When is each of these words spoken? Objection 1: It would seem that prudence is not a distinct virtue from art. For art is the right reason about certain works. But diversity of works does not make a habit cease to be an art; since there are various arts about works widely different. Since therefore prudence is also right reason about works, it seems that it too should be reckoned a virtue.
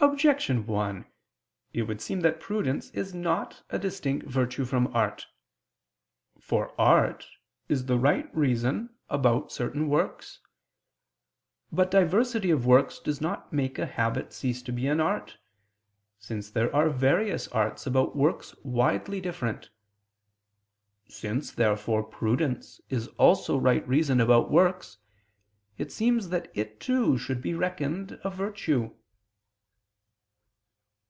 Objection 0.00 0.64
1: 0.64 1.04
It 1.72 1.82
would 1.82 2.00
seem 2.00 2.20
that 2.20 2.38
prudence 2.38 2.88
is 2.90 3.12
not 3.12 3.64
a 3.68 3.80
distinct 3.80 4.28
virtue 4.28 4.64
from 4.64 4.86
art. 4.94 5.26
For 6.38 6.72
art 6.80 7.26
is 7.68 7.86
the 7.86 7.98
right 7.98 8.32
reason 8.32 8.94
about 9.10 9.50
certain 9.50 9.88
works. 9.88 10.38
But 11.72 11.90
diversity 11.90 12.50
of 12.52 12.64
works 12.64 13.00
does 13.00 13.20
not 13.20 13.52
make 13.52 13.76
a 13.76 13.86
habit 13.88 14.32
cease 14.32 14.62
to 14.62 14.72
be 14.72 14.86
an 14.86 15.00
art; 15.00 15.36
since 16.20 16.48
there 16.48 16.72
are 16.72 16.90
various 16.90 17.48
arts 17.48 17.84
about 17.84 18.14
works 18.14 18.54
widely 18.62 19.20
different. 19.20 19.68
Since 21.08 21.50
therefore 21.50 22.04
prudence 22.04 22.80
is 22.88 23.08
also 23.18 23.58
right 23.58 23.86
reason 23.88 24.20
about 24.20 24.48
works, 24.48 24.98
it 25.76 25.90
seems 25.90 26.28
that 26.28 26.52
it 26.54 26.78
too 26.78 27.18
should 27.18 27.42
be 27.42 27.52
reckoned 27.54 28.20
a 28.22 28.30
virtue. 28.30 28.92